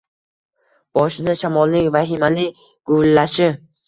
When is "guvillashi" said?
2.93-3.51